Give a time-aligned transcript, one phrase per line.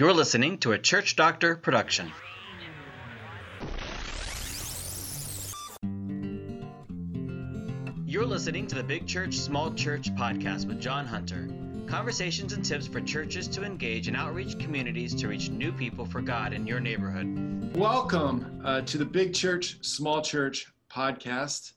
[0.00, 2.10] You're listening to a Church Doctor production.
[8.06, 11.50] You're listening to the Big Church Small Church podcast with John Hunter.
[11.86, 16.22] Conversations and tips for churches to engage in outreach communities to reach new people for
[16.22, 17.76] God in your neighborhood.
[17.76, 21.74] Welcome uh, to the Big Church Small Church podcast.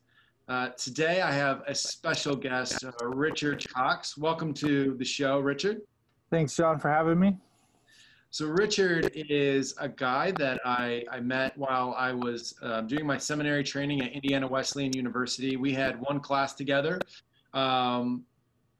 [0.47, 4.17] Uh, today I have a special guest, uh, Richard Cox.
[4.17, 5.81] Welcome to the show, Richard.
[6.31, 7.35] Thanks, John, for having me.
[8.33, 13.15] So Richard is a guy that I, I met while I was uh, doing my
[13.15, 15.55] seminary training at Indiana Wesleyan University.
[15.55, 16.99] We had one class together.
[17.53, 18.23] Um,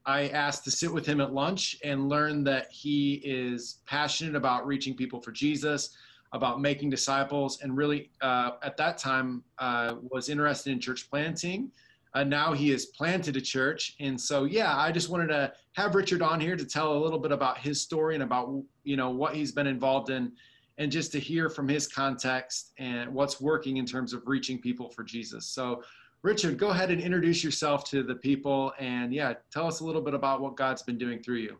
[0.07, 4.65] I asked to sit with him at lunch and learned that he is passionate about
[4.65, 5.95] reaching people for Jesus,
[6.31, 11.71] about making disciples, and really uh, at that time uh, was interested in church planting
[12.13, 13.95] uh, now he has planted a church.
[13.99, 17.19] And so, yeah, I just wanted to have Richard on here to tell a little
[17.19, 20.31] bit about his story and about, you know, what he's been involved in
[20.77, 24.89] and just to hear from his context and what's working in terms of reaching people
[24.89, 25.45] for Jesus.
[25.47, 25.83] So,
[26.21, 30.01] Richard, go ahead and introduce yourself to the people and, yeah, tell us a little
[30.01, 31.57] bit about what God's been doing through you.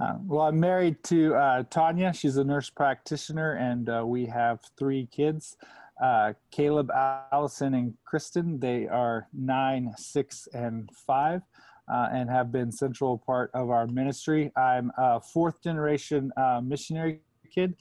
[0.00, 2.12] Uh, well, I'm married to uh, Tanya.
[2.12, 5.56] She's a nurse practitioner, and uh, we have three kids
[6.02, 6.90] uh, Caleb,
[7.32, 8.60] Allison, and Kristen.
[8.60, 11.42] They are nine, six, and five,
[11.92, 14.52] uh, and have been central part of our ministry.
[14.56, 17.20] I'm a fourth generation uh, missionary
[17.52, 17.74] kid,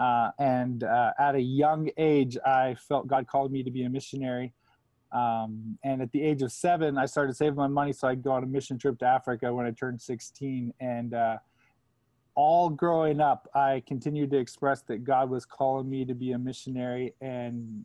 [0.00, 3.90] uh, and uh, at a young age, I felt God called me to be a
[3.90, 4.52] missionary.
[5.12, 8.22] Um, and at the age of seven, I started saving my money so I would
[8.22, 10.72] go on a mission trip to Africa when I turned 16.
[10.80, 11.36] And uh,
[12.34, 16.38] all growing up, I continued to express that God was calling me to be a
[16.38, 17.84] missionary, and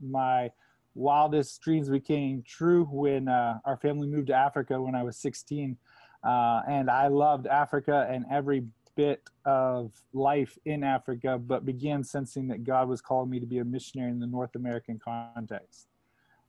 [0.00, 0.50] my
[0.94, 5.76] wildest dreams became true when uh, our family moved to Africa when I was 16.
[6.24, 8.64] Uh, and I loved Africa and every
[8.96, 13.58] bit of life in Africa, but began sensing that God was calling me to be
[13.58, 15.86] a missionary in the North American context,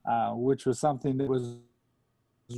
[0.04, 1.56] uh, which was something that was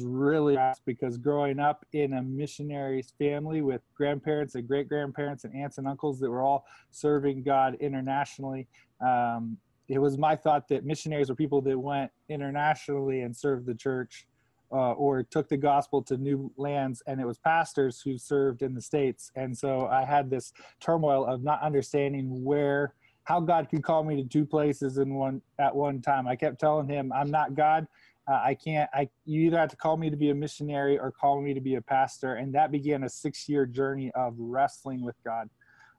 [0.00, 5.78] really because growing up in a missionaries family with grandparents and great grandparents and aunts
[5.78, 8.66] and uncles that were all serving God internationally,
[9.00, 9.56] um,
[9.88, 14.26] it was my thought that missionaries were people that went internationally and served the church
[14.72, 18.74] uh, or took the gospel to new lands, and it was pastors who served in
[18.74, 19.30] the states.
[19.36, 24.16] And so I had this turmoil of not understanding where how God could call me
[24.16, 26.26] to two places in one at one time.
[26.26, 27.86] I kept telling him, "I'm not God."
[28.28, 31.10] Uh, I can't, I, you either have to call me to be a missionary or
[31.10, 32.34] call me to be a pastor.
[32.34, 35.48] And that began a six year journey of wrestling with God.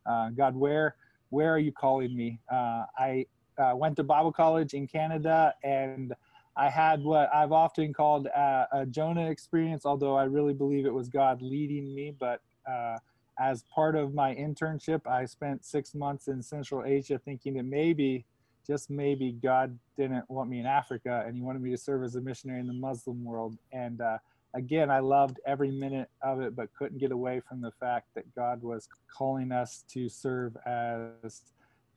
[0.05, 0.95] Uh, God, where,
[1.29, 2.39] where are you calling me?
[2.51, 3.25] Uh, I
[3.57, 6.13] uh, went to Bible college in Canada and
[6.55, 10.93] I had what I've often called a, a Jonah experience, although I really believe it
[10.93, 12.15] was God leading me.
[12.17, 12.97] But uh,
[13.39, 18.25] as part of my internship, I spent six months in Central Asia thinking that maybe
[18.65, 22.15] just maybe God didn't want me in Africa and he wanted me to serve as
[22.15, 23.57] a missionary in the Muslim world.
[23.71, 24.17] And uh,
[24.53, 28.33] again, I loved every minute of it, but couldn't get away from the fact that
[28.35, 31.41] God was calling us to serve as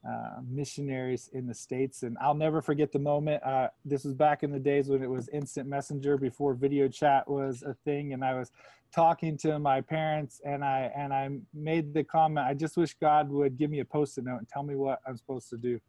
[0.09, 2.03] uh, missionaries in the States.
[2.03, 3.43] And I'll never forget the moment.
[3.43, 7.28] Uh, this was back in the days when it was instant messenger before video chat
[7.28, 8.12] was a thing.
[8.12, 8.53] And I was
[8.94, 13.31] talking to my parents and I, and I made the comment, I just wish God
[13.31, 15.81] would give me a post-it note and tell me what I'm supposed to do.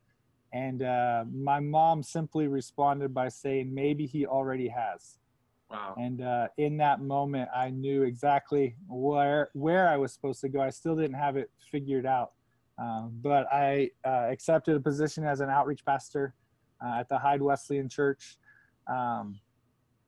[0.54, 5.18] And uh, my mom simply responded by saying, maybe he already has.
[5.70, 5.96] Wow.
[5.98, 10.62] And uh, in that moment, I knew exactly where where I was supposed to go.
[10.62, 12.32] I still didn't have it figured out,
[12.82, 16.36] uh, but I uh, accepted a position as an outreach pastor
[16.84, 18.38] uh, at the Hyde Wesleyan Church,
[18.88, 19.40] um,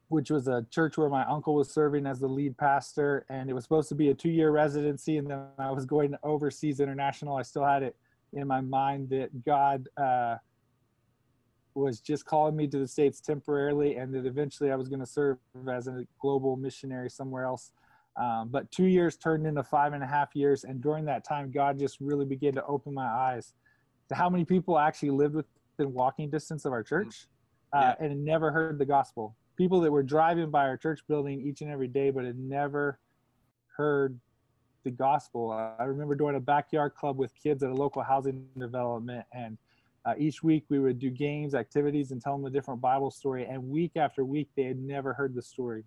[0.07, 3.25] which was a church where my uncle was serving as the lead pastor.
[3.29, 6.15] And it was supposed to be a two year residency, and then I was going
[6.23, 7.35] overseas international.
[7.35, 7.97] I still had it
[8.33, 10.35] in my mind that God uh,
[11.73, 15.05] was just calling me to the States temporarily and that eventually I was going to
[15.05, 15.37] serve
[15.71, 17.71] as a global missionary somewhere else.
[18.17, 20.63] Um, but two years turned into five and a half years.
[20.63, 23.53] And during that time, God just really began to open my eyes
[24.09, 27.27] to how many people actually lived within walking distance of our church
[27.73, 28.05] uh, yeah.
[28.05, 29.35] and never heard the gospel.
[29.57, 32.99] People that were driving by our church building each and every day, but had never
[33.77, 34.19] heard
[34.83, 35.51] the gospel.
[35.51, 39.57] I remember doing a backyard club with kids at a local housing development, and
[40.05, 43.45] uh, each week we would do games, activities, and tell them a different Bible story.
[43.45, 45.83] And week after week, they had never heard the story.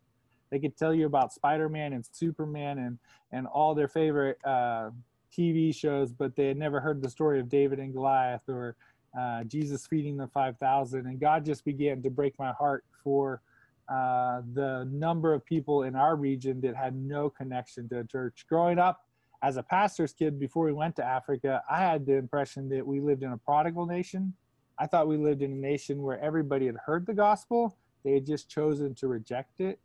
[0.50, 2.98] They could tell you about Spider-Man and Superman and
[3.32, 4.90] and all their favorite uh,
[5.36, 8.76] TV shows, but they had never heard the story of David and Goliath or
[9.18, 11.06] uh, Jesus feeding the five thousand.
[11.06, 13.40] And God just began to break my heart for
[13.88, 18.46] uh, the number of people in our region that had no connection to a church.
[18.48, 19.00] Growing up,
[19.42, 23.00] as a pastor's kid before we went to Africa, I had the impression that we
[23.00, 24.34] lived in a prodigal nation.
[24.78, 28.26] I thought we lived in a nation where everybody had heard the gospel, they had
[28.26, 29.78] just chosen to reject it.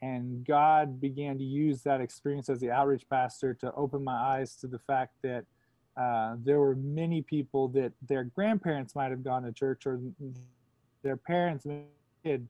[0.00, 4.56] And God began to use that experience as the outreach pastor to open my eyes
[4.56, 5.44] to the fact that
[5.96, 10.00] uh, there were many people that their grandparents might have gone to church or
[11.02, 11.66] their parents
[12.24, 12.48] did,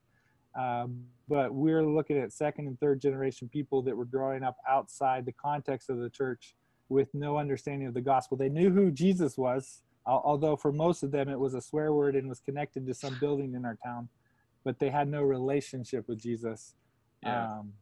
[0.55, 5.25] um, but we're looking at second and third generation people that were growing up outside
[5.25, 6.55] the context of the church
[6.89, 8.37] with no understanding of the gospel.
[8.37, 12.15] They knew who Jesus was, although for most of them it was a swear word
[12.15, 14.09] and was connected to some building in our town,
[14.63, 16.75] but they had no relationship with Jesus.
[17.23, 17.45] Yeah.
[17.45, 17.73] Um,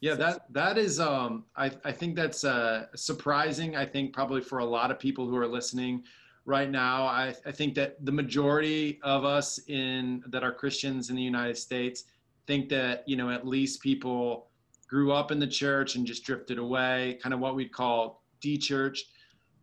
[0.00, 1.00] yeah, that that is.
[1.00, 3.76] Um, I I think that's uh, surprising.
[3.76, 6.04] I think probably for a lot of people who are listening
[6.44, 7.04] right now.
[7.06, 11.56] I, I think that the majority of us in that are Christians in the United
[11.56, 12.04] States
[12.46, 14.48] think that you know at least people
[14.88, 19.06] grew up in the church and just drifted away, kind of what we'd call de-churched.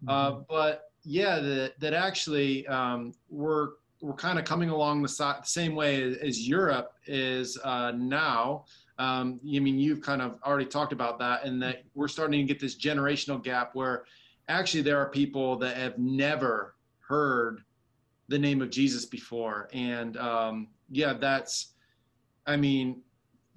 [0.08, 0.38] Uh, mm-hmm.
[0.38, 3.70] Uh, but yeah, that that actually um, we're
[4.02, 8.66] we're kind of coming along the, so- same way as, as Europe is uh, now.
[8.98, 12.54] Um, I mean, you've kind of already talked about that, and that we're starting to
[12.54, 14.06] get this generational gap where
[14.48, 17.64] actually there are people that have never heard
[18.28, 19.70] the name of Jesus before.
[19.74, 21.74] And um, yeah, that's,
[22.46, 23.02] I mean,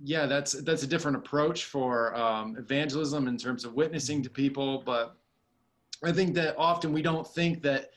[0.02, 4.82] yeah, that's that's a different approach for um, evangelism in terms of witnessing to people.
[4.86, 5.16] But
[6.04, 7.90] I think that often we don't think that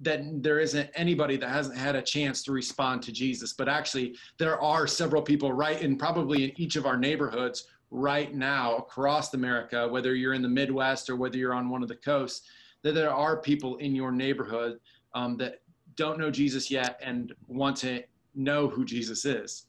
[0.00, 3.52] that there isn't anybody that hasn't had a chance to respond to Jesus.
[3.52, 8.34] But actually, there are several people right in probably in each of our neighborhoods right
[8.34, 11.96] now across America, whether you're in the Midwest or whether you're on one of the
[11.96, 12.48] coasts
[12.82, 14.78] that there are people in your neighborhood
[15.14, 15.60] um, that
[15.94, 18.02] don't know Jesus yet and want to
[18.34, 19.66] know who Jesus is.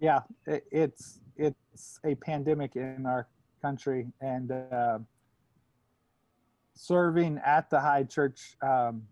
[0.00, 3.28] Yeah, it's it's a pandemic in our
[3.62, 4.98] country, and uh,
[6.74, 9.02] serving at the High Church, um,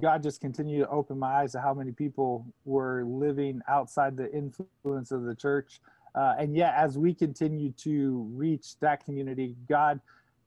[0.00, 4.32] God just continued to open my eyes to how many people were living outside the
[4.32, 5.80] influence of the church.
[6.18, 10.00] Uh, and yet, as we continue to reach that community, God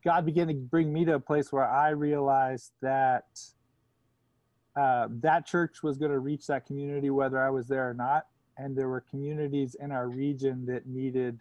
[0.03, 3.39] God began to bring me to a place where I realized that
[4.75, 8.27] uh, that church was going to reach that community whether I was there or not,
[8.57, 11.39] and there were communities in our region that needed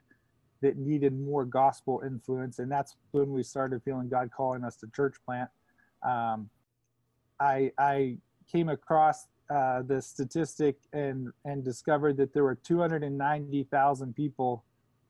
[0.62, 4.87] that needed more gospel influence, and that's when we started feeling God calling us to
[4.94, 5.50] church plant.
[6.06, 6.50] Um,
[7.41, 14.64] I I came across uh, the statistic and and discovered that there were 290,000 people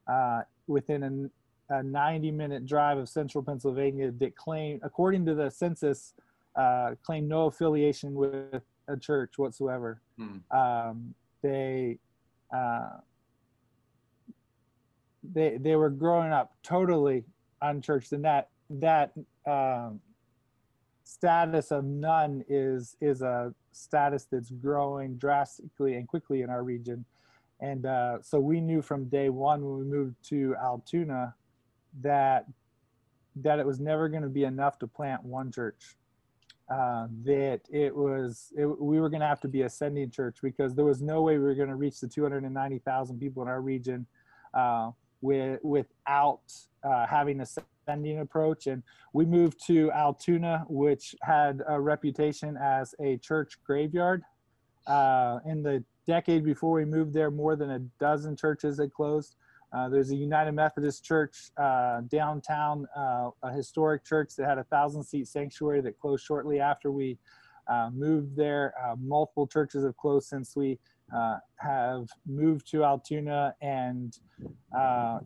[0.08, 1.30] uh, within an
[1.70, 6.14] a 90 minute drive of central Pennsylvania that claim, according to the census,
[6.56, 10.00] uh, claim no affiliation with a church whatsoever.
[10.18, 10.56] Hmm.
[10.56, 11.98] Um, they,
[12.54, 12.98] uh,
[15.32, 17.24] they, they were growing up totally
[17.62, 19.12] unchurched and that, that,
[19.46, 20.00] um,
[21.10, 27.04] status of none is, is a status that's growing drastically and quickly in our region.
[27.60, 31.34] And uh, so we knew from day one when we moved to Altoona
[32.02, 32.46] that
[33.36, 35.96] that it was never going to be enough to plant one church.
[36.68, 40.74] Uh, that it was it, we were going to have to be ascending church because
[40.74, 44.06] there was no way we were going to reach the 290,000 people in our region
[44.54, 44.90] uh,
[45.20, 46.40] with, without
[46.84, 47.46] uh, having a
[47.82, 48.66] ascending approach.
[48.66, 48.82] And
[49.12, 54.22] we moved to Altoona, which had a reputation as a church graveyard.
[54.86, 59.36] Uh, in the decade before we moved there, more than a dozen churches had closed.
[59.72, 64.64] Uh, there's a United Methodist Church uh, downtown, uh, a historic church that had a
[64.64, 67.18] thousand seat sanctuary that closed shortly after we
[67.68, 68.74] uh, moved there.
[68.84, 70.76] Uh, multiple churches have closed since we
[71.56, 74.18] have moved to Altoona, and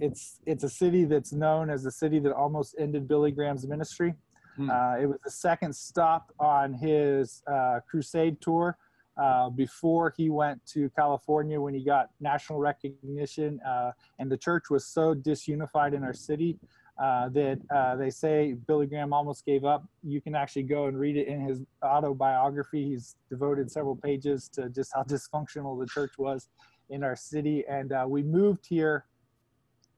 [0.01, 4.15] it's it's a city that's known as the city that almost ended Billy Graham's ministry.
[4.57, 4.71] Hmm.
[4.71, 7.43] it was the second stop on his
[7.89, 8.79] crusade tour
[9.17, 13.61] uh, before he went to California when he got national recognition.
[13.61, 16.59] Uh, and the church was so disunified in our city
[16.99, 19.85] uh, that uh, they say Billy Graham almost gave up.
[20.03, 22.91] You can actually go and read it in his autobiography.
[22.91, 26.49] He's devoted several pages to just how dysfunctional the church was
[26.91, 27.65] in our city.
[27.69, 29.07] And uh, we moved here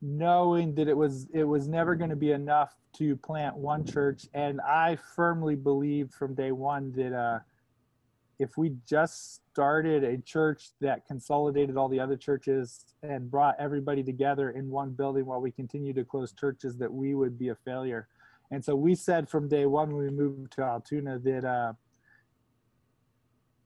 [0.02, 4.26] knowing that it was it was never going to be enough to plant one church
[4.34, 7.38] and i firmly believed from day one that uh,
[8.38, 14.02] if we just started a church that consolidated all the other churches and brought everybody
[14.02, 17.54] together in one building while we continue to close churches that we would be a
[17.54, 18.08] failure
[18.50, 21.72] and so we said from day one when we moved to altoona that uh,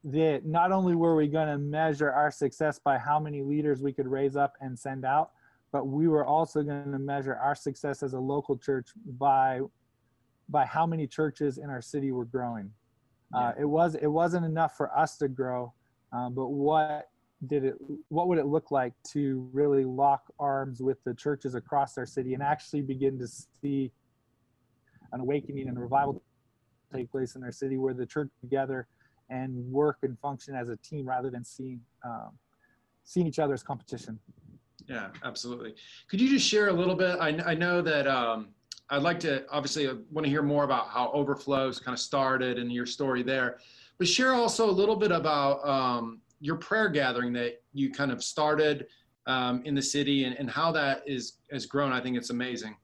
[0.02, 3.92] that not only were we going to measure our success by how many leaders we
[3.92, 5.32] could raise up and send out
[5.72, 9.60] but we were also going to measure our success as a local church by
[10.48, 12.72] by how many churches in our city were growing.
[13.34, 15.72] Uh, it was it wasn't enough for us to grow,
[16.12, 17.10] uh, but what
[17.46, 17.74] did it?
[18.08, 22.34] What would it look like to really lock arms with the churches across our city
[22.34, 23.92] and actually begin to see
[25.12, 26.22] an awakening and a revival
[26.92, 28.88] take place in our city, where the church together
[29.28, 32.30] and work and function as a team rather than seeing um,
[33.04, 34.18] seeing each other as competition.
[34.88, 35.74] Yeah, absolutely.
[36.08, 37.16] Could you just share a little bit?
[37.20, 38.48] I, I know that um,
[38.90, 42.58] I'd like to obviously I want to hear more about how Overflows kind of started
[42.58, 43.58] and your story there,
[43.98, 48.22] but share also a little bit about um, your prayer gathering that you kind of
[48.22, 48.88] started
[49.26, 51.92] um, in the city and, and how that is has grown.
[51.92, 52.76] I think it's amazing.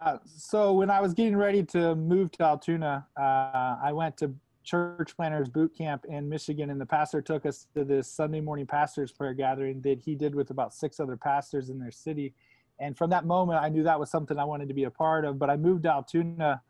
[0.00, 4.34] Uh, so when I was getting ready to move to Altoona, uh, I went to
[4.64, 8.66] church planners boot camp in Michigan, and the pastor took us to this Sunday morning
[8.66, 12.34] pastors prayer gathering that he did with about six other pastors in their city.
[12.82, 15.24] And from that moment, I knew that was something I wanted to be a part
[15.24, 15.38] of.
[15.38, 16.60] But I moved to Altoona,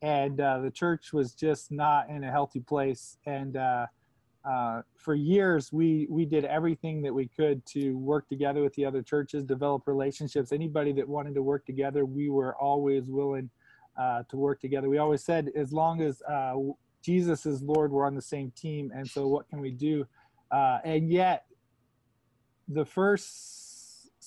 [0.00, 3.18] and uh, the church was just not in a healthy place.
[3.26, 3.86] And uh,
[4.48, 8.84] uh, for years, we we did everything that we could to work together with the
[8.84, 10.52] other churches, develop relationships.
[10.52, 13.50] Anybody that wanted to work together, we were always willing
[13.98, 14.88] uh, to work together.
[14.88, 16.54] We always said, as long as uh,
[17.02, 18.92] Jesus is Lord, we're on the same team.
[18.94, 20.06] And so, what can we do?
[20.52, 21.46] Uh, and yet,
[22.68, 23.67] the first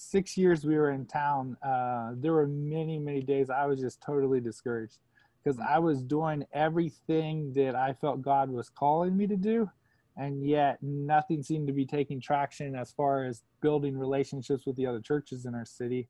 [0.01, 4.01] six years we were in town, uh, there were many, many days I was just
[4.01, 4.97] totally discouraged
[5.43, 9.69] because I was doing everything that I felt God was calling me to do.
[10.17, 14.85] And yet, nothing seemed to be taking traction as far as building relationships with the
[14.85, 16.07] other churches in our city.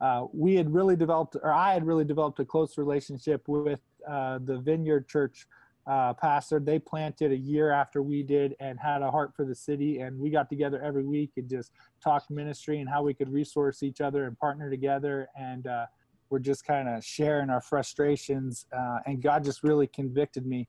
[0.00, 4.40] Uh, we had really developed, or I had really developed a close relationship with uh,
[4.44, 5.46] the Vineyard Church
[5.86, 6.60] uh, pastor.
[6.60, 10.00] They planted a year after we did and had a heart for the city.
[10.00, 11.72] And we got together every week and just
[12.02, 15.28] talked ministry and how we could resource each other and partner together.
[15.38, 15.86] And uh,
[16.30, 18.66] we're just kind of sharing our frustrations.
[18.76, 20.68] Uh, and God just really convicted me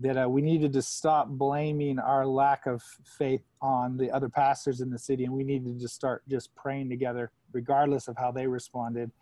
[0.00, 2.82] that uh, we needed to stop blaming our lack of
[3.18, 5.24] faith on the other pastors in the city.
[5.24, 9.12] And we needed to start just praying together, regardless of how they responded.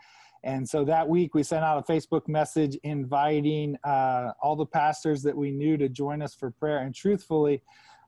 [0.45, 5.23] And so that week we sent out a Facebook message inviting uh, all the pastors
[5.23, 6.79] that we knew to join us for prayer.
[6.79, 7.63] And truthfully,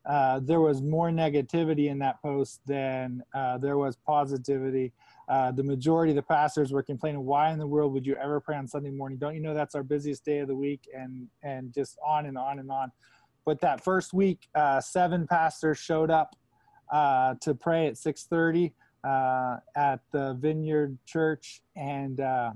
[0.05, 4.93] uh, there was more negativity in that post than uh, there was positivity.
[5.29, 8.41] Uh, the majority of the pastors were complaining, "Why in the world would you ever
[8.41, 9.17] pray on Sunday morning?
[9.17, 12.37] Don't you know that's our busiest day of the week?" And and just on and
[12.37, 12.93] on and on.
[13.47, 16.37] But that first week, uh, seven pastors showed up
[16.93, 18.73] uh, to pray at 6:30
[19.05, 21.63] uh, at the Vineyard Church.
[21.77, 22.53] And uh,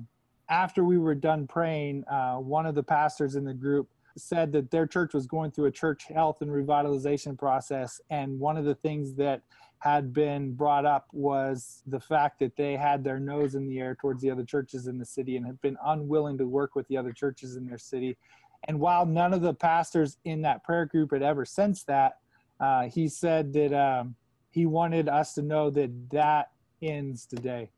[0.49, 4.71] after we were done praying, uh, one of the pastors in the group said that
[4.71, 8.00] their church was going through a church health and revitalization process.
[8.11, 9.43] And one of the things that
[9.81, 13.95] had been brought up was the fact that they had their nose in the air
[13.95, 16.97] towards the other churches in the city and had been unwilling to work with the
[16.97, 18.17] other churches in their city.
[18.64, 22.19] And while none of the pastors in that prayer group had ever sensed that,
[22.59, 24.17] uh, he said that um,
[24.50, 26.50] he wanted us to know that that
[26.83, 27.71] ends today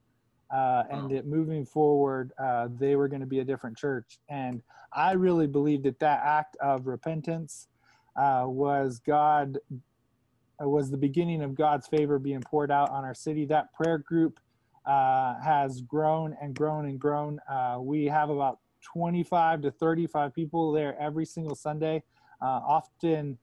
[0.55, 4.19] uh, and that moving forward uh, they were going to be a different church.
[4.29, 4.63] And
[4.93, 7.69] i really believe that that act of repentance
[8.17, 13.15] uh, was god uh, was the beginning of god's favor being poured out on our
[13.15, 13.45] city.
[13.45, 14.41] That prayer group
[14.87, 17.39] uh, has grown and grown and grown.
[17.49, 22.03] Uh, we have about 25 to 35 people there every single sunday.
[22.43, 23.39] Often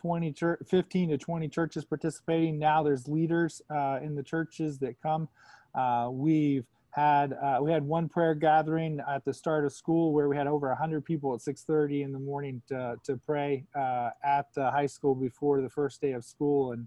[0.00, 2.58] 20 church, 15 to 20 churches participating.
[2.58, 5.28] Now there's leaders uh, in the churches that come.
[5.74, 10.28] Uh, we've had uh, we had one prayer gathering at the start of school where
[10.28, 14.46] we had over 100 people at 6:30 in the morning to to pray uh, at
[14.54, 16.86] the high school before the first day of school, and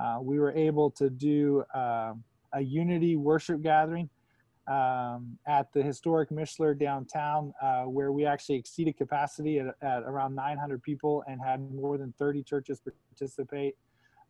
[0.00, 2.14] uh, we were able to do uh,
[2.52, 4.08] a unity worship gathering
[4.68, 10.34] um, at the historic Mishler downtown, uh, where we actually exceeded capacity at, at, around
[10.34, 13.76] 900 people and had more than 30 churches participate.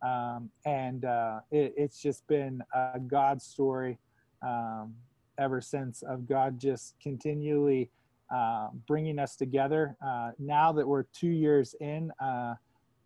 [0.03, 3.99] Um, and uh, it, it's just been a God story
[4.43, 4.95] um,
[5.39, 7.91] ever since of God just continually
[8.35, 9.97] uh, bringing us together.
[10.05, 12.55] Uh, now that we're two years in, uh,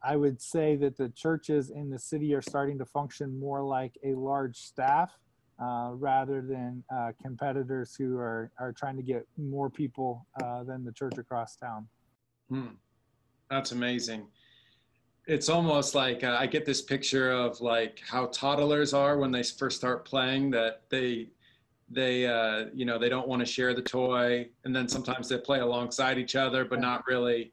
[0.02, 3.98] I would say that the churches in the city are starting to function more like
[4.04, 5.18] a large staff
[5.62, 10.84] uh, rather than uh, competitors who are, are trying to get more people uh, than
[10.84, 11.88] the church across town.
[12.50, 12.74] Hmm.
[13.50, 14.26] That's amazing.
[15.26, 19.42] It's almost like uh, I get this picture of like how toddlers are when they
[19.42, 21.28] first start playing that they
[21.88, 25.38] they uh, you know they don't want to share the toy and then sometimes they
[25.38, 27.52] play alongside each other but not really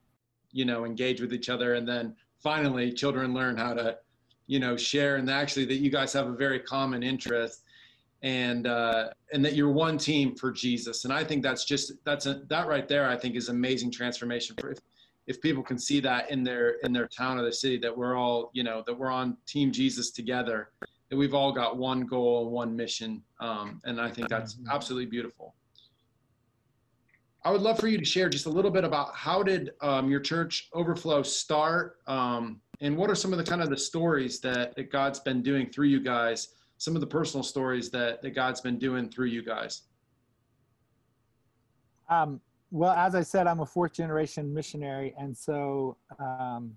[0.52, 3.98] you know engage with each other and then finally children learn how to
[4.48, 7.63] you know share and actually that you guys have a very common interest
[8.24, 11.04] and uh, and that you're one team for Jesus.
[11.04, 13.08] And I think that's just that's a, that right there.
[13.08, 14.80] I think is amazing transformation for if,
[15.28, 18.16] if people can see that in their in their town or the city that we're
[18.16, 20.70] all you know that we're on Team Jesus together.
[21.10, 24.72] That we've all got one goal, one mission, um, and I think that's mm-hmm.
[24.72, 25.54] absolutely beautiful.
[27.46, 30.10] I would love for you to share just a little bit about how did um,
[30.10, 34.40] your church overflow start, um, and what are some of the kind of the stories
[34.40, 36.48] that, that God's been doing through you guys,
[36.84, 39.84] some of the personal stories that, that God's been doing through you guys.
[42.10, 46.76] Um, well, as I said, I'm a fourth generation missionary, and so um,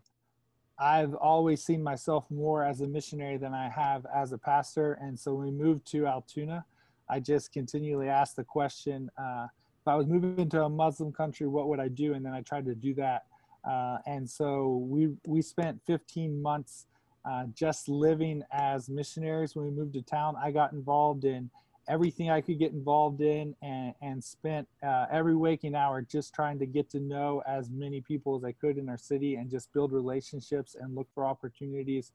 [0.78, 4.92] I've always seen myself more as a missionary than I have as a pastor.
[5.02, 6.64] And so when we moved to Altoona,
[7.10, 9.10] I just continually asked the question.
[9.18, 9.48] Uh,
[9.80, 12.14] if I was moving into a Muslim country, what would I do?
[12.14, 13.24] And then I tried to do that.
[13.68, 16.86] Uh, and so we we spent 15 months
[17.28, 19.56] uh, just living as missionaries.
[19.56, 21.50] When we moved to town, I got involved in
[21.88, 26.58] everything I could get involved in, and and spent uh, every waking hour just trying
[26.58, 29.72] to get to know as many people as I could in our city, and just
[29.72, 32.12] build relationships and look for opportunities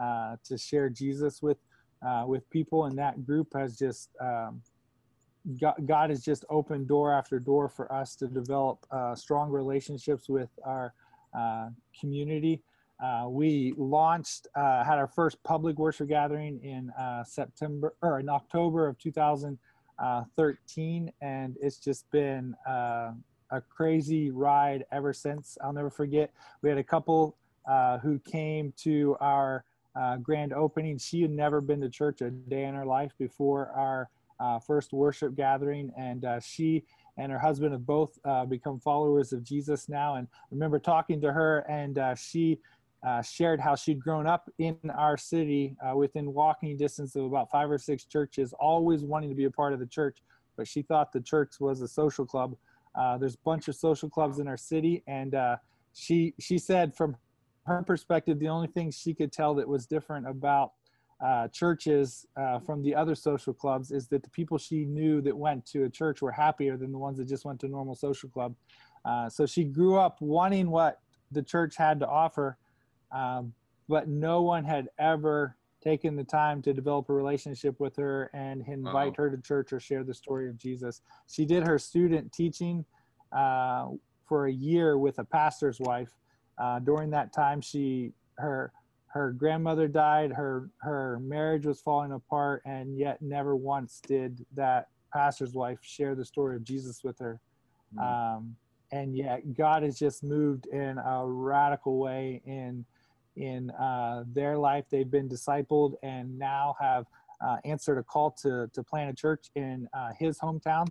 [0.00, 1.58] uh, to share Jesus with
[2.06, 2.86] uh, with people.
[2.86, 4.62] And that group has just um,
[5.60, 10.28] God, God has just opened door after door for us to develop uh, strong relationships
[10.28, 10.92] with our
[11.38, 12.62] uh, community.
[12.98, 18.28] Uh, we launched, uh, had our first public worship gathering in uh, September or in
[18.28, 23.12] October of 2013, and it's just been uh,
[23.50, 25.58] a crazy ride ever since.
[25.62, 26.32] I'll never forget.
[26.62, 27.36] We had a couple
[28.02, 29.64] who came to our
[30.22, 30.98] grand opening.
[30.98, 34.08] She had never been to church a day in her life before our
[34.40, 36.84] uh, first worship gathering, and uh, she
[37.16, 40.16] and her husband have both uh, become followers of Jesus now.
[40.16, 42.58] And I remember talking to her, and uh, she
[43.06, 47.50] uh, shared how she'd grown up in our city uh, within walking distance of about
[47.50, 50.18] five or six churches, always wanting to be a part of the church,
[50.56, 52.56] but she thought the church was a social club.
[53.20, 55.34] there's a bunch of social clubs in our city, and
[55.94, 57.16] she she said from
[57.66, 60.72] her perspective, the only thing she could tell that was different about
[61.24, 65.36] uh, churches uh, from the other social clubs is that the people she knew that
[65.36, 68.28] went to a church were happier than the ones that just went to normal social
[68.28, 68.54] club.
[69.04, 71.00] Uh, so she grew up wanting what
[71.32, 72.56] the church had to offer,
[73.12, 73.52] um,
[73.88, 78.64] but no one had ever taken the time to develop a relationship with her and
[78.66, 81.00] invite her to church or share the story of Jesus.
[81.28, 82.84] She did her student teaching
[83.30, 83.90] uh,
[84.28, 86.10] for a year with a pastor's wife.
[86.58, 88.72] Uh, during that time, she her
[89.08, 94.88] her grandmother died, her her marriage was falling apart, and yet never once did that
[95.12, 97.40] pastor's wife share the story of Jesus with her.
[97.96, 98.36] Mm-hmm.
[98.36, 98.56] Um,
[98.92, 102.84] and yet God has just moved in a radical way in
[103.36, 104.84] in uh, their life.
[104.90, 107.06] They've been discipled and now have
[107.40, 110.86] uh, answered a call to to plant a church in uh, his hometown.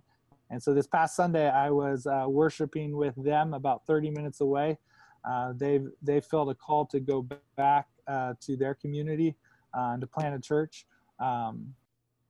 [0.50, 4.78] And so this past Sunday, I was uh, worshiping with them about 30 minutes away.
[5.24, 9.34] Uh, they've they felt a call to go back uh, to their community
[9.74, 10.86] and to plant a church.
[11.18, 11.74] Um,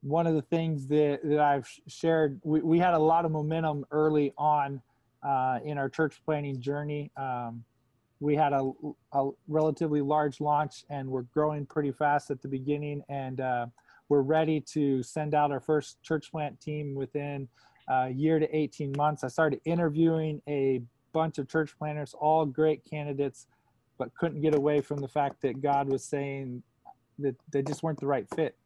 [0.03, 3.85] one of the things that, that I've shared, we, we had a lot of momentum
[3.91, 4.81] early on
[5.65, 7.11] in our church planting journey.
[7.17, 7.65] Um,
[8.21, 8.71] we had a,
[9.13, 13.67] a, relatively large launch and we're growing pretty fast at the beginning and uh,
[14.09, 17.49] we're ready to send out our first church plant team within
[17.89, 19.23] a year to 18 months.
[19.25, 20.81] I started interviewing a
[21.13, 23.47] bunch of church planters, all great candidates
[23.99, 26.63] but couldn't get away from the fact that God was saying
[27.19, 28.57] that they just weren't the right fit.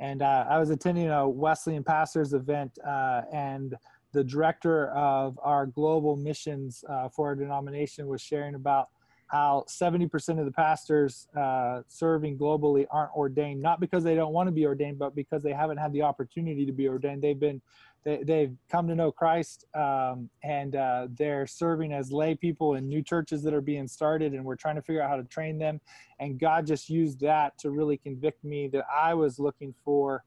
[0.00, 3.76] And uh, I was attending a Wesleyan pastors event, uh, and
[4.12, 8.88] the director of our global missions uh, for our denomination was sharing about
[9.32, 14.46] how 70% of the pastors uh, serving globally aren't ordained, not because they don't want
[14.46, 17.22] to be ordained, but because they haven't had the opportunity to be ordained.
[17.22, 17.62] They've been
[18.04, 22.88] they, they've come to know Christ um, and uh, they're serving as lay people in
[22.88, 25.56] new churches that are being started, and we're trying to figure out how to train
[25.58, 25.80] them.
[26.18, 30.24] And God just used that to really convict me that I was looking for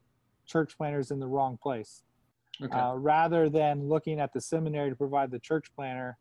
[0.48, 2.04] church planters in the wrong place.
[2.62, 2.78] Okay.
[2.78, 6.18] Uh, rather than looking at the seminary to provide the church planter,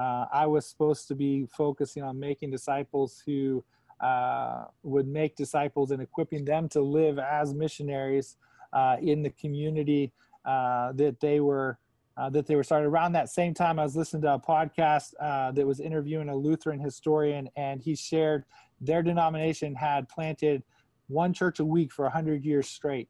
[0.00, 3.64] uh, I was supposed to be focusing on making disciples who
[4.00, 8.36] uh, would make disciples and equipping them to live as missionaries
[8.72, 10.12] uh, in the community
[10.44, 11.78] uh, that they were
[12.18, 13.78] uh, that they were started around that same time.
[13.78, 15.12] I was listening to a podcast
[15.54, 18.44] that was interviewing a Lutheran historian, and he shared
[18.82, 20.62] their denomination had planted
[21.08, 23.08] one church a week for 100 years straight.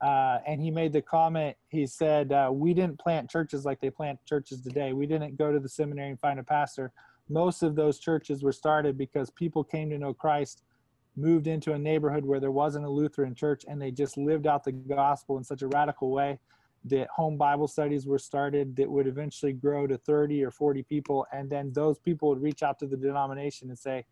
[0.00, 3.90] Uh, and he made the comment, he said, uh, We didn't plant churches like they
[3.90, 4.92] plant churches today.
[4.92, 6.92] We didn't go to the seminary and find a pastor.
[7.28, 10.62] Most of those churches were started because people came to know Christ
[11.16, 14.64] moved into a neighborhood where there wasn't a Lutheran church and they just lived out
[14.64, 16.38] the gospel in such a radical way
[16.84, 21.26] that home Bible studies were started that would eventually grow to 30 or 40 people.
[21.32, 24.04] And then those people would reach out to the denomination and say,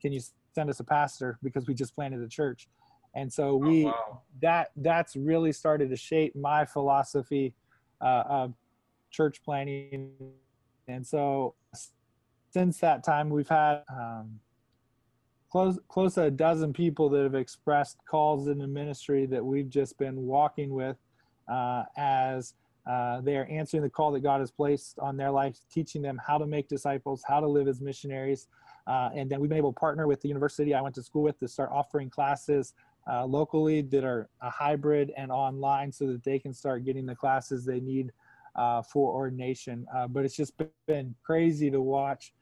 [0.00, 0.20] Can you
[0.54, 1.38] send us a pastor?
[1.42, 2.68] Because we just planted a church.
[3.14, 4.22] And so oh, we, oh, wow.
[4.40, 7.54] that, that's really started to shape my philosophy
[8.00, 8.54] uh, of
[9.10, 10.10] church planting
[10.88, 11.54] And so
[12.50, 14.40] since that time, we've had um,
[15.50, 19.68] close close to a dozen people that have expressed calls in the ministry that we've
[19.68, 20.96] just been walking with
[21.50, 22.54] uh, as
[22.90, 26.20] uh, they are answering the call that God has placed on their life, teaching them
[26.26, 28.48] how to make disciples, how to live as missionaries.
[28.86, 31.22] Uh, and then we've been able to partner with the university I went to school
[31.22, 32.74] with to start offering classes
[33.10, 37.14] uh, locally that are a hybrid and online so that they can start getting the
[37.14, 38.12] classes they need
[38.56, 39.86] uh, for ordination.
[39.94, 40.52] Uh, but it's just
[40.86, 42.32] been crazy to watch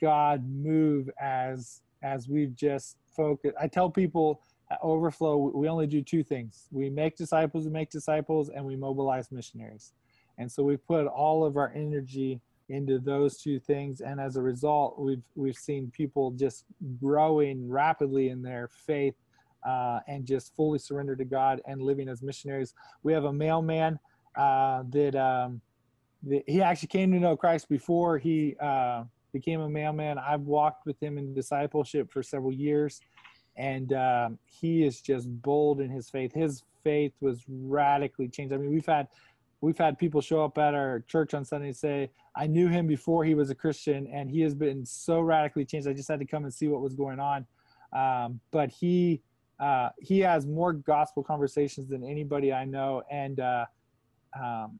[0.00, 3.56] God move as as we've just focused.
[3.60, 6.68] I tell people at Overflow, we only do two things.
[6.70, 9.92] We make disciples, we make disciples, and we mobilize missionaries.
[10.36, 14.00] And so we put all of our energy into those two things.
[14.02, 16.64] And as a result, we've, we've seen people just
[17.00, 19.14] growing rapidly in their faith
[19.66, 22.74] uh, and just fully surrender to God and living as missionaries.
[23.02, 23.98] We have a mailman
[24.36, 25.60] uh, that, um,
[26.24, 30.18] that he actually came to know Christ before he uh, became a mailman.
[30.18, 33.00] I've walked with him in discipleship for several years,
[33.56, 36.32] and um, he is just bold in his faith.
[36.32, 38.54] His faith was radically changed.
[38.54, 39.08] I mean, we've had
[39.60, 42.86] we've had people show up at our church on Sunday and say, "I knew him
[42.86, 45.88] before he was a Christian, and he has been so radically changed.
[45.88, 47.46] I just had to come and see what was going on."
[47.92, 49.22] Um, but he
[49.60, 53.66] uh, he has more gospel conversations than anybody I know, and uh,
[54.38, 54.78] um,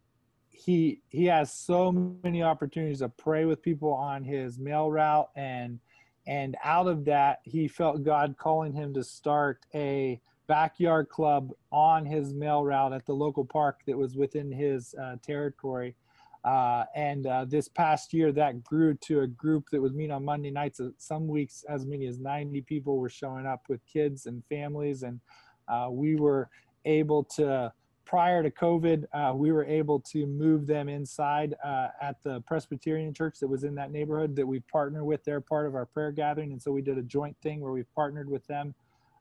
[0.51, 5.31] he he has so many opportunities to pray with people on his mail route.
[5.37, 5.81] And
[6.27, 12.05] and out of that he felt god calling him to start a backyard club on
[12.05, 15.95] his mail route at the local park that was within his uh, territory
[16.44, 20.24] uh, and uh, this past year that grew to a group that was meeting on
[20.24, 24.42] monday nights some weeks as many as 90 people were showing up with kids and
[24.48, 25.20] families and
[25.68, 26.48] uh, we were
[26.85, 27.72] able to
[28.09, 33.12] prior to COVID, uh, we were able to move them inside uh, at the Presbyterian
[33.12, 35.22] church that was in that neighborhood that we partner with.
[35.24, 36.53] They're part of our prayer gathering.
[36.53, 38.74] And so we did a joint thing where we've partnered with them.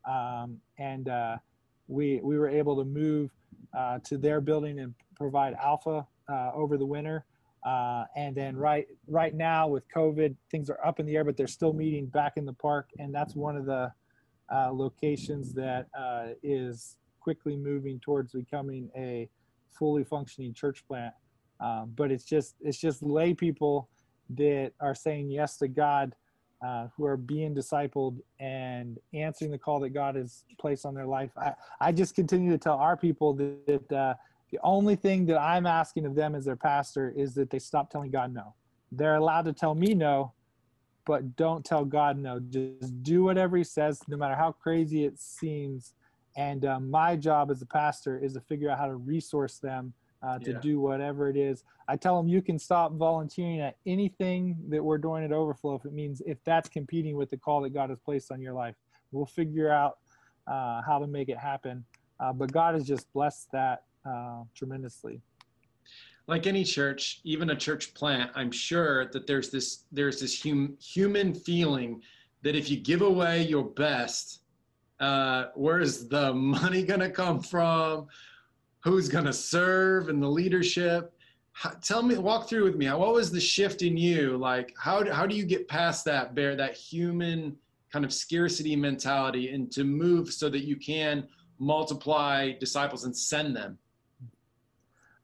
[0.10, 1.36] Um, and uh,
[1.89, 3.30] we, we were able to move
[3.77, 7.26] uh, to their building and provide alpha uh, over the winter.
[7.66, 11.36] Uh, and then right right now with COVID, things are up in the air, but
[11.36, 13.92] they're still meeting back in the park, and that's one of the
[14.72, 15.88] locations that
[16.44, 19.28] is quickly moving towards becoming a
[19.78, 21.13] fully functioning church plant.
[21.60, 23.90] Um, but it's just it's just lay people
[24.32, 26.16] that are saying yes to God,
[26.66, 31.06] uh, who are being discipled and answering the call that God has placed on their
[31.06, 31.32] life.
[31.38, 34.13] I, I just continue to tell our people that, that uh,
[34.51, 37.89] the only thing that I'm asking of them as their pastor is that they stop
[37.89, 38.53] telling God no.
[38.91, 40.33] They're allowed to tell me no,
[41.05, 42.39] but don't tell God no.
[42.39, 45.93] Just do whatever He says, no matter how crazy it seems
[46.38, 49.91] and um, my job as a pastor is to figure out how to resource them
[50.21, 50.60] uh, to yeah.
[50.62, 51.63] do whatever it is.
[51.88, 55.86] I tell them you can stop volunteering at anything that we're doing at Overflow if
[55.86, 58.75] it means if that's competing with the call that God has placed on your life.
[59.12, 59.97] We'll figure out
[60.45, 61.83] uh, how to make it happen.
[62.19, 65.22] Uh, but God has just blessed that uh, tremendously.
[66.28, 70.78] Like any church, even a church plant, I'm sure that there's this there's this hum,
[70.82, 72.02] human feeling
[72.43, 74.41] that if you give away your best,
[75.00, 78.08] uh, where's the money going to come from?
[78.82, 81.13] Who's going to serve in the leadership?
[81.52, 82.88] How, tell me, walk through with me.
[82.88, 84.38] What was the shift in you?
[84.38, 87.58] Like, how, how do you get past that, bear that human
[87.91, 93.56] kind of scarcity mentality and to move so that you can multiply disciples and send
[93.56, 93.78] them?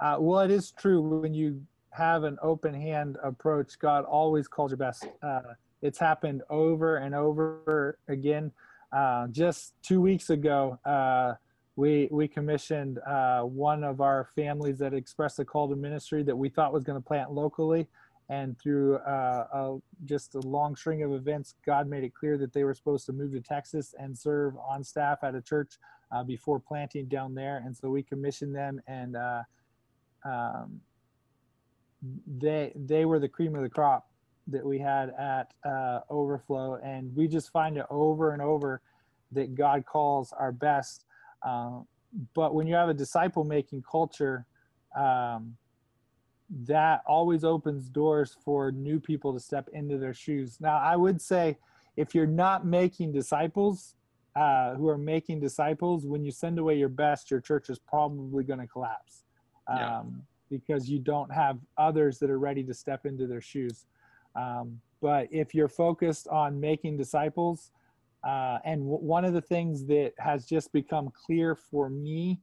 [0.04, 1.62] Uh, well, it is true when you
[1.92, 5.08] have an open hand approach, God always calls your best.
[5.22, 8.52] Uh, it's happened over and over again.
[8.92, 11.36] Uh, just two weeks ago, uh,
[11.78, 16.36] we we commissioned uh, one of our families that expressed a call to ministry that
[16.36, 17.88] we thought was going to plant locally,
[18.28, 22.52] and through uh, a, just a long string of events, God made it clear that
[22.52, 25.80] they were supposed to move to Texas and serve on staff at a church
[26.28, 29.16] before planting down there, and so we commissioned them and.
[30.26, 30.82] Um,
[32.28, 34.10] they they were the cream of the crop
[34.48, 38.82] that we had at uh, Overflow, and we just find it over and over
[39.32, 41.06] that God calls our best.
[41.44, 41.88] Um,
[42.34, 44.46] but when you have a disciple making culture,
[44.96, 45.56] um,
[46.66, 50.58] that always opens doors for new people to step into their shoes.
[50.60, 51.58] Now, I would say
[51.96, 53.96] if you're not making disciples
[54.36, 58.44] uh, who are making disciples, when you send away your best, your church is probably
[58.44, 59.24] going to collapse
[59.68, 60.02] um, yeah.
[60.50, 63.86] because you don't have others that are ready to step into their shoes.
[64.36, 67.72] Um, but if you're focused on making disciples,
[68.24, 72.40] uh, and w- one of the things that has just become clear for me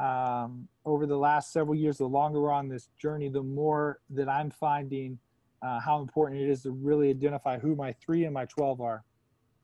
[0.00, 4.28] um, over the last several years, the longer we're on this journey, the more that
[4.28, 5.18] I'm finding
[5.62, 9.04] uh, how important it is to really identify who my three and my 12 are.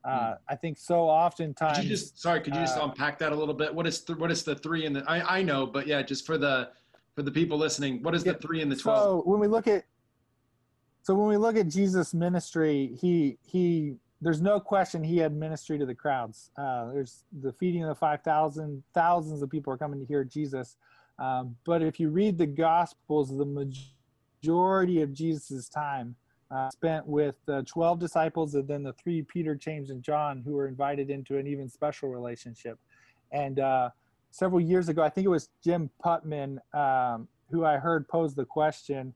[0.03, 0.33] Uh, hmm.
[0.49, 1.77] I think so oftentimes.
[1.77, 2.41] Could you just sorry?
[2.41, 3.73] Could you just uh, unpack that a little bit?
[3.73, 5.03] What is th- what is the three and the?
[5.07, 6.71] I I know, but yeah, just for the
[7.15, 8.99] for the people listening, what is the three and the twelve?
[8.99, 9.85] So when we look at
[11.03, 15.77] so when we look at Jesus' ministry, he he there's no question he had ministry
[15.77, 16.49] to the crowds.
[16.57, 20.77] Uh, there's the feeding of the 5,000, thousands of people are coming to hear Jesus.
[21.19, 23.45] Um, but if you read the Gospels, the
[24.41, 26.15] majority of Jesus' time
[26.49, 30.53] uh, spent with the 12 disciples and then the three, Peter, James, and John, who
[30.53, 32.79] were invited into an even special relationship.
[33.33, 33.89] And uh,
[34.33, 38.45] several years ago, I think it was Jim Putman, um, who I heard pose the
[38.45, 39.13] question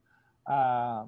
[0.48, 1.04] uh,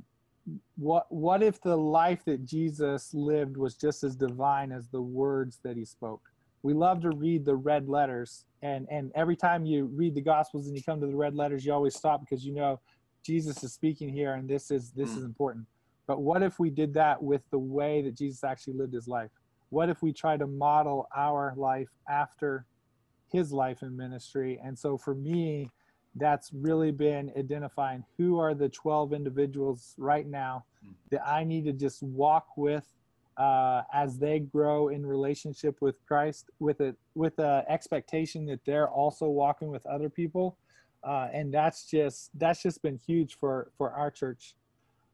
[0.76, 5.60] what what if the life that Jesus lived was just as divine as the words
[5.62, 6.22] that he spoke?
[6.62, 10.66] We love to read the red letters, and and every time you read the Gospels
[10.66, 12.80] and you come to the red letters, you always stop because you know
[13.22, 15.18] Jesus is speaking here, and this is this mm.
[15.18, 15.66] is important.
[16.06, 19.30] But what if we did that with the way that Jesus actually lived his life?
[19.68, 22.66] What if we try to model our life after
[23.30, 24.60] his life and ministry?
[24.62, 25.70] And so for me,
[26.16, 30.92] that's really been identifying who are the 12 individuals right now hmm.
[31.10, 32.86] that I need to just walk with
[33.36, 38.88] uh, as they grow in relationship with Christ, with a with a expectation that they're
[38.88, 40.58] also walking with other people,
[41.04, 44.56] uh, and that's just that's just been huge for for our church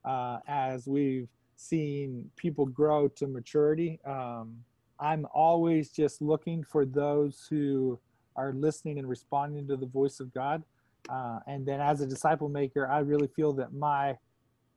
[0.04, 4.00] uh, as we've seen people grow to maturity.
[4.04, 4.56] Um,
[4.98, 7.98] I'm always just looking for those who
[8.36, 10.62] are listening and responding to the voice of God
[11.08, 14.16] uh, and then as a disciple maker, I really feel that my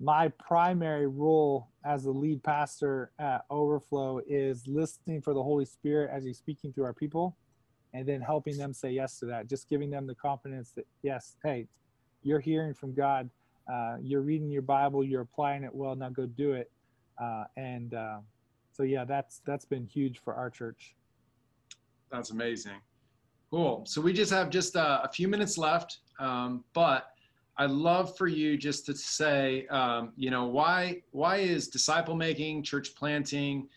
[0.01, 6.09] my primary role as the lead pastor at Overflow is listening for the Holy Spirit
[6.13, 7.35] as He's speaking through our people,
[7.93, 9.47] and then helping them say yes to that.
[9.49, 11.67] Just giving them the confidence that yes, hey,
[12.23, 13.29] you're hearing from God,
[13.71, 15.95] uh, you're reading your Bible, you're applying it well.
[15.95, 16.71] Now go do it.
[17.21, 18.19] Uh, and uh,
[18.71, 20.95] so yeah, that's that's been huge for our church.
[22.09, 22.79] That's amazing.
[23.51, 23.83] Cool.
[23.87, 27.07] So we just have just uh, a few minutes left, um, but
[27.57, 32.61] I'd love for you just to say, um, you know, why why is disciple making,
[32.63, 33.67] church planting,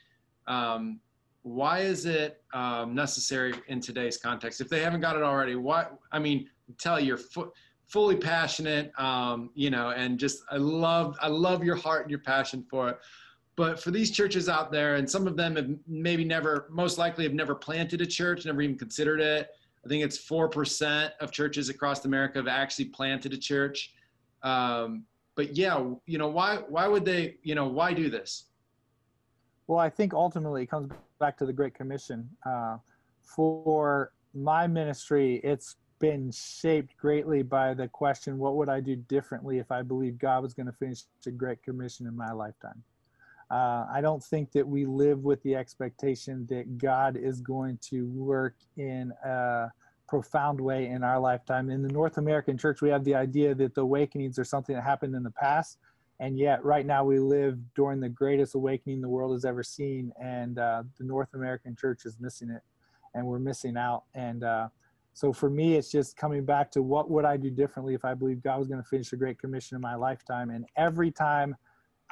[0.47, 1.01] um,
[1.43, 4.61] why is it um, necessary in today's context?
[4.61, 5.87] If they haven't got it already, why?
[6.13, 7.51] I mean, tell you, you're fu-
[7.87, 12.21] fully passionate, um, you know, and just I love I love your heart and your
[12.21, 12.99] passion for it.
[13.57, 17.25] But for these churches out there, and some of them have maybe never, most likely
[17.25, 19.51] have never planted a church, never even considered it
[19.85, 23.95] I think it's 4% of churches across America have actually planted a church.
[24.43, 28.45] Um, but yeah, you know, why, why would they, you know, why do this?
[29.67, 32.29] Well, I think ultimately it comes back to the Great Commission.
[32.45, 32.77] Uh,
[33.23, 39.59] for my ministry, it's been shaped greatly by the question, what would I do differently
[39.59, 42.83] if I believed God was going to finish the Great Commission in my lifetime?
[43.53, 48.09] Uh, I don't think that we live with the expectation that God is going to
[48.09, 49.71] work in a
[50.09, 51.69] profound way in our lifetime.
[51.69, 54.83] In the North American church, we have the idea that the awakenings are something that
[54.83, 55.77] happened in the past.
[56.19, 60.13] And yet, right now, we live during the greatest awakening the world has ever seen.
[60.19, 62.63] And uh, the North American church is missing it.
[63.15, 64.05] And we're missing out.
[64.15, 64.69] And uh,
[65.13, 68.15] so for me, it's just coming back to what would I do differently if I
[68.15, 70.49] believe God was going to finish the Great Commission in my lifetime.
[70.49, 71.55] And every time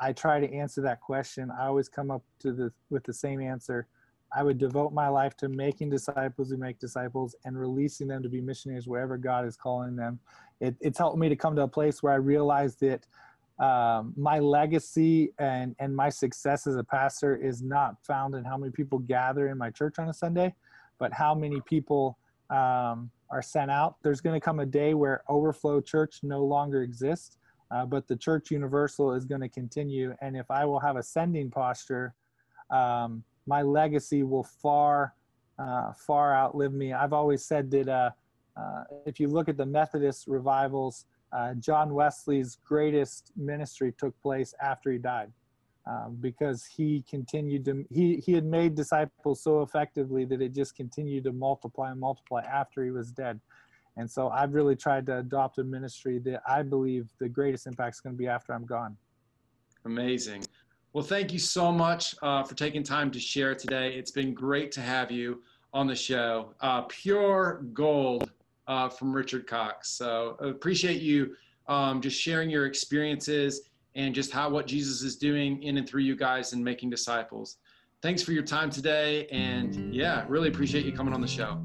[0.01, 1.51] I try to answer that question.
[1.51, 3.87] I always come up to the with the same answer.
[4.35, 8.29] I would devote my life to making disciples who make disciples and releasing them to
[8.29, 10.21] be missionaries wherever God is calling them.
[10.61, 13.07] It, it's helped me to come to a place where I realize that
[13.59, 18.57] um, my legacy and, and my success as a pastor is not found in how
[18.57, 20.55] many people gather in my church on a Sunday,
[20.99, 22.17] but how many people
[22.51, 23.97] um, are sent out.
[24.03, 27.37] There's going to come a day where Overflow Church no longer exists
[27.71, 30.15] uh, but the church universal is going to continue.
[30.21, 32.15] And if I will have a sending posture,
[32.71, 35.15] um, my legacy will far,
[35.59, 36.93] uh, far outlive me.
[36.93, 38.11] I've always said that uh,
[38.57, 44.55] uh if you look at the Methodist revivals, uh, John Wesley's greatest ministry took place
[44.61, 45.33] after he died.
[45.87, 50.77] Um, because he continued to he he had made disciples so effectively that it just
[50.77, 53.41] continued to multiply and multiply after he was dead
[54.01, 57.97] and so I've really tried to adopt a ministry that I believe the greatest impact
[57.97, 58.97] is going to be after I'm gone.
[59.85, 60.45] Amazing.
[60.95, 63.93] Well, thank you so much uh, for taking time to share today.
[63.93, 65.43] It's been great to have you
[65.75, 66.55] on the show.
[66.63, 68.31] Uh, pure gold
[68.67, 69.91] uh, from Richard Cox.
[69.91, 71.37] So appreciate you
[71.69, 76.03] um, just sharing your experiences and just how what Jesus is doing in and through
[76.03, 77.59] you guys and making disciples.
[78.01, 79.27] Thanks for your time today.
[79.27, 81.61] And yeah, really appreciate you coming on the show.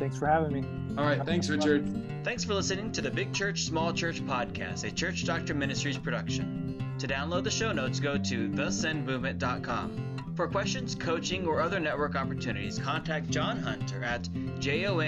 [0.00, 0.64] Thanks for having me.
[0.96, 1.22] All right.
[1.26, 2.24] Thanks, Richard.
[2.24, 6.96] Thanks for listening to the Big Church Small Church podcast, a Church Doctor Ministries production.
[6.98, 10.32] To download the show notes, go to thesendmovement.com.
[10.36, 14.26] For questions, coaching, or other network opportunities, contact Jon Hunter at
[14.58, 15.06] J-O-N-H-U-N-T-E-R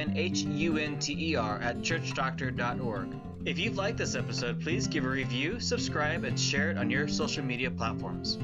[1.62, 3.08] at churchdoctor.org.
[3.46, 7.08] If you've liked this episode, please give a review, subscribe, and share it on your
[7.08, 8.36] social media platforms.